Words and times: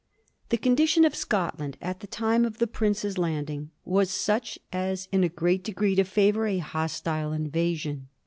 The 0.49 0.57
condition 0.57 1.05
of 1.05 1.13
Scotland 1.13 1.77
at 1.79 1.99
the 1.99 2.07
time 2.07 2.43
of 2.43 2.57
the 2.57 2.65
prince's 2.65 3.19
landing 3.19 3.69
was 3.85 4.09
such 4.09 4.57
as 4.73 5.07
in 5.11 5.23
a 5.23 5.29
great 5.29 5.63
degree 5.63 5.93
to 5.93 6.03
favor 6.03 6.47
a 6.47 6.57
hostile 6.57 7.31
invasion. 7.33 8.07